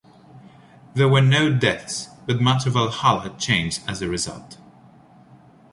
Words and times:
There 0.95 1.07
were 1.07 1.21
no 1.21 1.55
deaths, 1.55 2.07
but 2.25 2.41
much 2.41 2.65
of 2.65 2.73
Valhalla 2.73 3.35
changed 3.37 3.83
as 3.87 4.01
a 4.01 4.09
result. 4.09 4.57